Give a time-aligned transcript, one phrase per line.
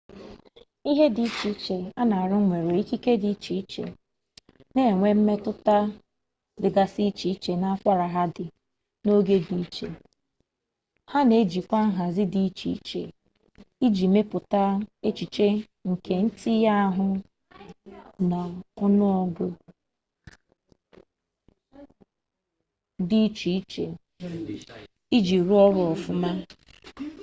[0.89, 3.83] ihe dị iche iche a na-arụ nwere ikike dị iche iche
[4.73, 5.75] na-enwe mmetụta
[6.61, 8.45] dịgasị iche iche na akwara ha di
[9.03, 9.87] na ogo di iche
[11.11, 13.01] ha na-ejikwa nhazi dị iche iche
[13.85, 14.61] iji mepụta
[15.07, 15.47] echiche
[15.89, 17.07] nke ntinye ahụ
[18.29, 18.39] na
[18.83, 19.45] ọnụọgụ
[23.09, 23.85] dị iche iche
[25.17, 26.31] iji rụọ ọrụ ọfụma